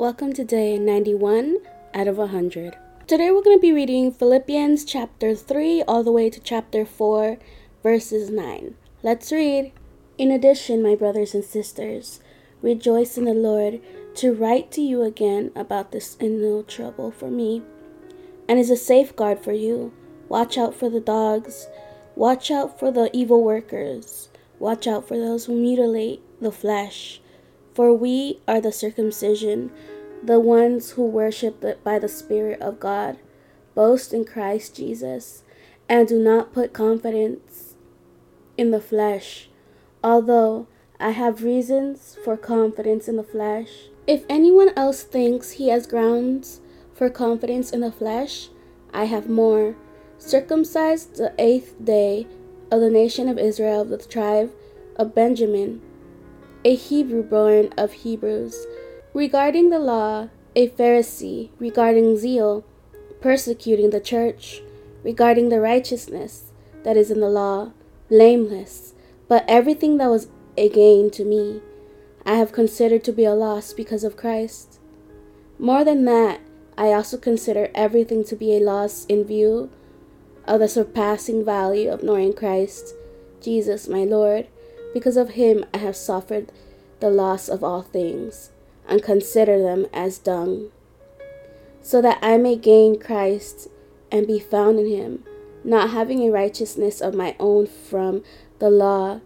Welcome 0.00 0.32
to 0.32 0.44
day 0.44 0.78
91 0.78 1.58
out 1.92 2.08
of 2.08 2.16
100. 2.16 2.74
Today 3.06 3.30
we're 3.30 3.42
going 3.42 3.58
to 3.58 3.60
be 3.60 3.70
reading 3.70 4.10
Philippians 4.10 4.86
chapter 4.86 5.34
3 5.34 5.82
all 5.82 6.02
the 6.02 6.10
way 6.10 6.30
to 6.30 6.40
chapter 6.40 6.86
4, 6.86 7.36
verses 7.82 8.30
9. 8.30 8.76
Let's 9.02 9.30
read. 9.30 9.72
In 10.16 10.30
addition, 10.30 10.82
my 10.82 10.94
brothers 10.94 11.34
and 11.34 11.44
sisters, 11.44 12.20
rejoice 12.62 13.18
in 13.18 13.26
the 13.26 13.34
Lord 13.34 13.82
to 14.14 14.32
write 14.32 14.72
to 14.72 14.80
you 14.80 15.02
again 15.02 15.52
about 15.54 15.92
this 15.92 16.16
in 16.16 16.40
no 16.40 16.62
trouble 16.62 17.10
for 17.10 17.30
me 17.30 17.60
and 18.48 18.58
is 18.58 18.70
a 18.70 18.76
safeguard 18.76 19.44
for 19.44 19.52
you. 19.52 19.92
Watch 20.30 20.56
out 20.56 20.74
for 20.74 20.88
the 20.88 21.00
dogs, 21.00 21.68
watch 22.16 22.50
out 22.50 22.78
for 22.78 22.90
the 22.90 23.10
evil 23.12 23.44
workers, 23.44 24.30
watch 24.58 24.86
out 24.86 25.06
for 25.06 25.18
those 25.18 25.44
who 25.44 25.60
mutilate 25.60 26.22
the 26.40 26.50
flesh. 26.50 27.20
For 27.74 27.94
we 27.94 28.40
are 28.48 28.60
the 28.60 28.72
circumcision, 28.72 29.70
the 30.22 30.40
ones 30.40 30.92
who 30.92 31.06
worship 31.06 31.64
by 31.84 31.98
the 31.98 32.08
Spirit 32.08 32.60
of 32.60 32.80
God. 32.80 33.18
Boast 33.74 34.12
in 34.12 34.24
Christ 34.24 34.76
Jesus, 34.76 35.44
and 35.88 36.08
do 36.08 36.18
not 36.18 36.52
put 36.52 36.72
confidence 36.72 37.76
in 38.58 38.72
the 38.72 38.80
flesh, 38.80 39.48
although 40.02 40.66
I 40.98 41.10
have 41.10 41.44
reasons 41.44 42.16
for 42.24 42.36
confidence 42.36 43.08
in 43.08 43.16
the 43.16 43.22
flesh. 43.22 43.88
If 44.06 44.24
anyone 44.28 44.72
else 44.76 45.02
thinks 45.02 45.52
he 45.52 45.68
has 45.68 45.86
grounds 45.86 46.60
for 46.92 47.08
confidence 47.08 47.70
in 47.70 47.80
the 47.80 47.92
flesh, 47.92 48.48
I 48.92 49.04
have 49.04 49.30
more. 49.30 49.76
Circumcised 50.18 51.16
the 51.16 51.32
eighth 51.38 51.76
day 51.82 52.26
of 52.70 52.80
the 52.80 52.90
nation 52.90 53.28
of 53.28 53.38
Israel, 53.38 53.82
of 53.82 53.88
the 53.88 53.98
tribe 53.98 54.52
of 54.96 55.14
Benjamin, 55.14 55.80
a 56.64 56.74
Hebrew 56.74 57.22
born 57.22 57.72
of 57.78 57.92
Hebrews. 57.92 58.66
Regarding 59.14 59.70
the 59.70 59.78
law, 59.78 60.28
a 60.54 60.68
Pharisee, 60.68 61.50
regarding 61.58 62.16
zeal, 62.16 62.64
persecuting 63.20 63.90
the 63.90 64.00
church, 64.00 64.62
regarding 65.02 65.48
the 65.48 65.60
righteousness 65.60 66.52
that 66.84 66.96
is 66.96 67.10
in 67.10 67.20
the 67.20 67.28
law, 67.28 67.72
blameless. 68.08 68.94
But 69.26 69.44
everything 69.48 69.96
that 69.98 70.10
was 70.10 70.28
a 70.56 70.68
gain 70.68 71.10
to 71.12 71.24
me, 71.24 71.62
I 72.26 72.34
have 72.34 72.52
considered 72.52 73.04
to 73.04 73.12
be 73.12 73.24
a 73.24 73.34
loss 73.34 73.72
because 73.72 74.04
of 74.04 74.16
Christ. 74.16 74.78
More 75.58 75.84
than 75.84 76.04
that, 76.04 76.40
I 76.76 76.92
also 76.92 77.16
consider 77.16 77.70
everything 77.74 78.24
to 78.24 78.36
be 78.36 78.56
a 78.56 78.60
loss 78.60 79.06
in 79.06 79.24
view 79.24 79.70
of 80.44 80.60
the 80.60 80.68
surpassing 80.68 81.44
value 81.44 81.90
of 81.90 82.02
knowing 82.02 82.32
Christ, 82.34 82.94
Jesus 83.40 83.88
my 83.88 84.04
Lord. 84.04 84.48
Because 84.92 85.16
of 85.16 85.30
him 85.30 85.64
I 85.72 85.78
have 85.78 85.96
suffered 85.96 86.50
the 87.00 87.10
loss 87.10 87.48
of 87.48 87.64
all 87.64 87.82
things, 87.82 88.50
and 88.88 89.02
consider 89.02 89.60
them 89.60 89.86
as 89.92 90.18
dung, 90.18 90.70
so 91.80 92.02
that 92.02 92.18
I 92.20 92.36
may 92.36 92.56
gain 92.56 92.98
Christ 92.98 93.68
and 94.10 94.26
be 94.26 94.38
found 94.38 94.78
in 94.78 94.86
him, 94.86 95.24
not 95.64 95.90
having 95.90 96.22
a 96.22 96.30
righteousness 96.30 97.00
of 97.00 97.14
my 97.14 97.36
own 97.38 97.66
from 97.66 98.22
the 98.58 98.70
law, 98.70 99.20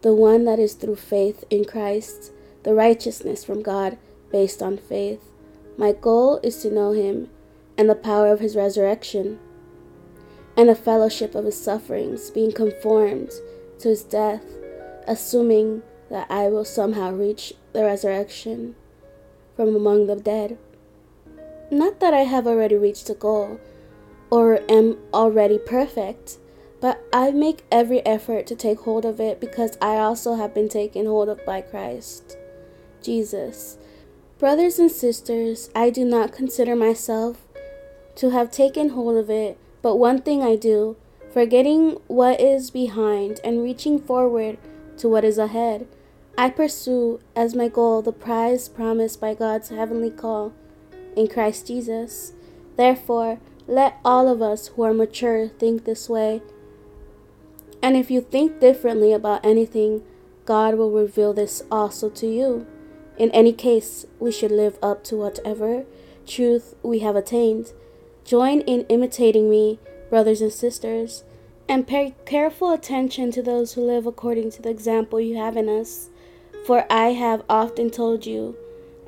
the 0.00 0.14
one 0.14 0.44
that 0.44 0.58
is 0.58 0.74
through 0.74 0.96
faith 0.96 1.44
in 1.50 1.64
Christ, 1.64 2.32
the 2.62 2.74
righteousness 2.74 3.44
from 3.44 3.62
God 3.62 3.98
based 4.30 4.62
on 4.62 4.78
faith. 4.78 5.20
My 5.76 5.92
goal 5.92 6.40
is 6.42 6.60
to 6.62 6.70
know 6.70 6.92
him 6.92 7.28
and 7.78 7.88
the 7.88 7.94
power 7.94 8.32
of 8.32 8.40
his 8.40 8.56
resurrection 8.56 9.38
and 10.56 10.68
the 10.68 10.74
fellowship 10.74 11.34
of 11.34 11.44
his 11.44 11.60
sufferings, 11.60 12.30
being 12.30 12.52
conformed 12.52 13.30
to 13.78 13.88
his 13.88 14.02
death, 14.02 14.44
assuming 15.06 15.82
that 16.10 16.30
I 16.30 16.48
will 16.48 16.64
somehow 16.64 17.12
reach 17.12 17.54
the 17.72 17.84
resurrection 17.84 18.74
from 19.56 19.74
among 19.74 20.06
the 20.06 20.16
dead. 20.16 20.58
Not 21.70 22.00
that 22.00 22.12
I 22.12 22.20
have 22.24 22.46
already 22.46 22.76
reached 22.76 23.06
the 23.06 23.14
goal 23.14 23.58
or 24.30 24.60
am 24.70 24.98
already 25.14 25.58
perfect, 25.58 26.38
but 26.80 27.02
I 27.12 27.30
make 27.30 27.64
every 27.70 28.04
effort 28.04 28.46
to 28.48 28.56
take 28.56 28.80
hold 28.80 29.04
of 29.04 29.20
it 29.20 29.40
because 29.40 29.78
I 29.80 29.96
also 29.96 30.34
have 30.34 30.52
been 30.52 30.68
taken 30.68 31.06
hold 31.06 31.28
of 31.28 31.44
by 31.46 31.60
Christ 31.60 32.36
Jesus. 33.02 33.78
Brothers 34.38 34.78
and 34.78 34.90
sisters, 34.90 35.70
I 35.74 35.90
do 35.90 36.04
not 36.04 36.32
consider 36.32 36.74
myself 36.74 37.46
to 38.16 38.30
have 38.30 38.50
taken 38.50 38.90
hold 38.90 39.16
of 39.16 39.30
it, 39.30 39.56
but 39.80 39.96
one 39.96 40.20
thing 40.20 40.42
I 40.42 40.56
do, 40.56 40.96
forgetting 41.32 42.00
what 42.08 42.40
is 42.40 42.70
behind 42.70 43.40
and 43.44 43.62
reaching 43.62 43.98
forward 44.00 44.58
to 45.02 45.08
what 45.08 45.24
is 45.24 45.36
ahead. 45.36 45.88
I 46.38 46.48
pursue 46.48 47.18
as 47.34 47.56
my 47.56 47.66
goal 47.66 48.02
the 48.02 48.12
prize 48.12 48.68
promised 48.68 49.20
by 49.20 49.34
God's 49.34 49.70
heavenly 49.70 50.10
call 50.10 50.52
in 51.16 51.26
Christ 51.26 51.66
Jesus. 51.66 52.34
Therefore, 52.76 53.40
let 53.66 53.98
all 54.04 54.28
of 54.28 54.40
us 54.40 54.68
who 54.68 54.82
are 54.84 54.94
mature 54.94 55.48
think 55.48 55.84
this 55.84 56.08
way. 56.08 56.40
And 57.82 57.96
if 57.96 58.12
you 58.12 58.20
think 58.20 58.60
differently 58.60 59.12
about 59.12 59.44
anything, 59.44 60.04
God 60.44 60.76
will 60.76 60.92
reveal 60.92 61.32
this 61.32 61.64
also 61.68 62.08
to 62.10 62.26
you. 62.28 62.64
In 63.18 63.32
any 63.32 63.52
case, 63.52 64.06
we 64.20 64.30
should 64.30 64.52
live 64.52 64.78
up 64.80 65.02
to 65.04 65.16
whatever 65.16 65.84
truth 66.28 66.76
we 66.84 67.00
have 67.00 67.16
attained. 67.16 67.72
Join 68.24 68.60
in 68.60 68.82
imitating 68.82 69.50
me, 69.50 69.80
brothers 70.08 70.40
and 70.40 70.52
sisters, 70.52 71.24
and 71.72 71.88
pay 71.88 72.14
careful 72.26 72.70
attention 72.70 73.30
to 73.30 73.42
those 73.42 73.72
who 73.72 73.80
live 73.80 74.06
according 74.06 74.50
to 74.50 74.60
the 74.60 74.68
example 74.68 75.18
you 75.18 75.38
have 75.38 75.56
in 75.56 75.70
us. 75.70 76.10
For 76.66 76.84
I 76.90 77.12
have 77.12 77.42
often 77.48 77.88
told 77.88 78.26
you, 78.26 78.54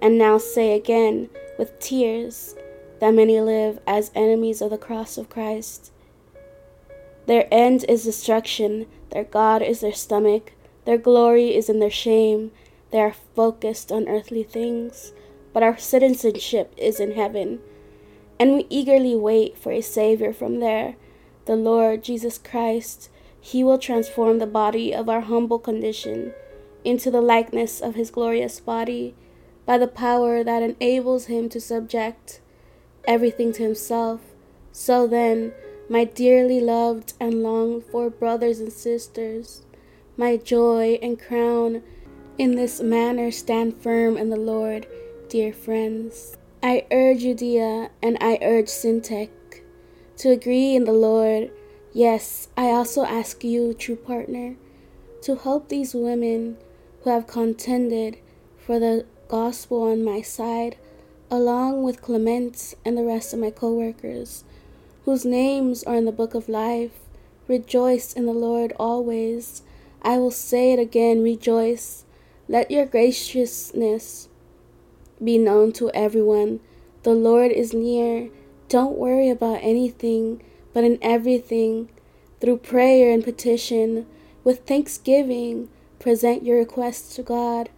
and 0.00 0.16
now 0.16 0.38
say 0.38 0.74
again 0.74 1.28
with 1.58 1.78
tears, 1.78 2.54
that 3.00 3.12
many 3.12 3.38
live 3.38 3.80
as 3.86 4.10
enemies 4.14 4.62
of 4.62 4.70
the 4.70 4.78
cross 4.78 5.18
of 5.18 5.28
Christ. 5.28 5.92
Their 7.26 7.46
end 7.50 7.84
is 7.86 8.04
destruction, 8.04 8.86
their 9.10 9.24
God 9.24 9.60
is 9.60 9.80
their 9.80 9.92
stomach, 9.92 10.54
their 10.86 10.96
glory 10.96 11.54
is 11.54 11.68
in 11.68 11.80
their 11.80 11.90
shame 11.90 12.50
they 12.92 13.00
are 13.00 13.16
focused 13.34 13.92
on 13.92 14.08
earthly 14.08 14.42
things, 14.42 15.12
but 15.52 15.62
our 15.62 15.76
citizenship 15.76 16.72
is 16.78 16.98
in 16.98 17.12
heaven, 17.12 17.60
and 18.40 18.54
we 18.54 18.66
eagerly 18.70 19.16
wait 19.16 19.58
for 19.58 19.70
a 19.70 19.82
Savior 19.82 20.32
from 20.32 20.60
there, 20.60 20.96
the 21.46 21.56
Lord 21.56 22.02
Jesus 22.02 22.38
Christ. 22.38 23.10
He 23.40 23.62
will 23.62 23.78
transform 23.78 24.38
the 24.38 24.46
body 24.46 24.94
of 24.94 25.08
our 25.08 25.20
humble 25.20 25.58
condition 25.58 26.32
into 26.84 27.10
the 27.10 27.20
likeness 27.20 27.80
of 27.80 27.94
His 27.94 28.10
glorious 28.10 28.60
body 28.60 29.14
by 29.66 29.78
the 29.78 29.88
power 29.88 30.42
that 30.44 30.62
enables 30.62 31.26
Him 31.26 31.48
to 31.50 31.60
subject 31.60 32.40
everything 33.06 33.52
to 33.54 33.62
Himself. 33.62 34.20
So 34.72 35.06
then, 35.06 35.52
my 35.88 36.04
dearly 36.04 36.60
loved 36.60 37.12
and 37.20 37.42
longed 37.42 37.84
for 37.84 38.08
brothers 38.08 38.60
and 38.60 38.72
sisters, 38.72 39.62
my 40.16 40.36
joy 40.36 40.98
and 41.02 41.20
crown, 41.20 41.82
in 42.38 42.56
this 42.56 42.80
manner, 42.80 43.30
stand 43.30 43.76
firm 43.76 44.16
in 44.16 44.30
the 44.30 44.36
Lord, 44.36 44.86
dear 45.28 45.52
friends. 45.52 46.36
I 46.62 46.86
urge 46.90 47.22
Euodia 47.22 47.90
and 48.02 48.16
I 48.20 48.38
urge 48.40 48.66
Syntyche 48.66 49.28
to 50.18 50.30
agree 50.30 50.74
in 50.74 50.84
the 50.84 50.92
Lord. 50.92 51.50
Yes, 51.92 52.48
I 52.56 52.70
also 52.70 53.04
ask 53.04 53.44
you, 53.44 53.74
true 53.74 53.96
partner, 53.96 54.56
to 55.22 55.36
help 55.36 55.68
these 55.68 55.94
women 55.94 56.56
who 57.02 57.10
have 57.10 57.26
contended 57.26 58.18
for 58.58 58.78
the 58.78 59.06
gospel 59.28 59.82
on 59.82 60.04
my 60.04 60.22
side, 60.22 60.76
along 61.30 61.82
with 61.82 62.02
Clement 62.02 62.74
and 62.84 62.96
the 62.96 63.04
rest 63.04 63.32
of 63.32 63.40
my 63.40 63.50
co 63.50 63.72
workers, 63.72 64.44
whose 65.04 65.24
names 65.24 65.82
are 65.84 65.96
in 65.96 66.04
the 66.04 66.12
book 66.12 66.34
of 66.34 66.48
life. 66.48 66.92
Rejoice 67.46 68.12
in 68.12 68.26
the 68.26 68.32
Lord 68.32 68.72
always. 68.78 69.62
I 70.02 70.18
will 70.18 70.30
say 70.30 70.72
it 70.72 70.78
again, 70.78 71.22
rejoice. 71.22 72.04
Let 72.48 72.70
your 72.70 72.86
graciousness 72.86 74.28
be 75.22 75.38
known 75.38 75.72
to 75.72 75.90
everyone. 75.92 76.60
The 77.02 77.14
Lord 77.14 77.50
is 77.50 77.72
near. 77.72 78.30
Don't 78.74 78.98
worry 78.98 79.30
about 79.30 79.60
anything, 79.62 80.42
but 80.72 80.82
in 80.82 80.98
everything, 81.00 81.90
through 82.40 82.56
prayer 82.56 83.14
and 83.14 83.22
petition, 83.22 84.04
with 84.42 84.66
thanksgiving, 84.66 85.68
present 86.00 86.42
your 86.42 86.58
requests 86.58 87.14
to 87.14 87.22
God, 87.22 87.68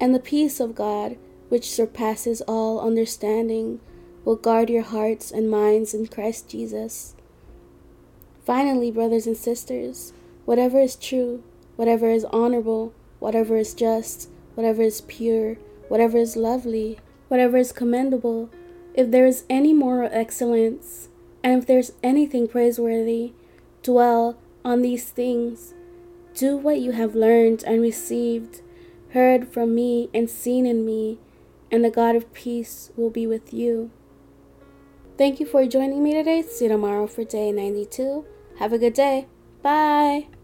and 0.00 0.14
the 0.14 0.18
peace 0.18 0.58
of 0.58 0.74
God, 0.74 1.18
which 1.50 1.70
surpasses 1.70 2.40
all 2.48 2.80
understanding, 2.80 3.80
will 4.24 4.34
guard 4.34 4.70
your 4.70 4.80
hearts 4.80 5.30
and 5.30 5.50
minds 5.50 5.92
in 5.92 6.06
Christ 6.06 6.48
Jesus. 6.48 7.14
Finally, 8.42 8.90
brothers 8.90 9.26
and 9.26 9.36
sisters, 9.36 10.14
whatever 10.46 10.80
is 10.80 10.96
true, 10.96 11.42
whatever 11.76 12.08
is 12.08 12.24
honorable, 12.24 12.94
whatever 13.18 13.58
is 13.58 13.74
just, 13.74 14.30
whatever 14.54 14.80
is 14.80 15.02
pure, 15.02 15.56
whatever 15.88 16.16
is 16.16 16.34
lovely, 16.34 16.98
whatever 17.28 17.58
is 17.58 17.72
commendable, 17.72 18.48
if 18.94 19.10
there 19.10 19.26
is 19.26 19.44
any 19.48 19.72
moral 19.72 20.10
excellence, 20.12 21.08
and 21.42 21.60
if 21.60 21.66
there's 21.66 21.92
anything 22.02 22.48
praiseworthy, 22.48 23.32
dwell 23.82 24.38
on 24.64 24.82
these 24.82 25.10
things. 25.10 25.74
Do 26.34 26.56
what 26.56 26.80
you 26.80 26.92
have 26.92 27.14
learned 27.14 27.64
and 27.64 27.80
received, 27.80 28.62
heard 29.12 29.52
from 29.52 29.74
me, 29.74 30.08
and 30.14 30.28
seen 30.28 30.66
in 30.66 30.84
me, 30.84 31.18
and 31.70 31.84
the 31.84 31.90
God 31.90 32.16
of 32.16 32.32
peace 32.32 32.90
will 32.96 33.10
be 33.10 33.26
with 33.26 33.52
you. 33.52 33.90
Thank 35.18 35.40
you 35.40 35.46
for 35.46 35.66
joining 35.66 36.02
me 36.02 36.14
today. 36.14 36.42
See 36.42 36.64
you 36.64 36.70
tomorrow 36.70 37.06
for 37.06 37.24
day 37.24 37.52
92. 37.52 38.24
Have 38.58 38.72
a 38.72 38.78
good 38.78 38.94
day. 38.94 39.26
Bye. 39.62 40.39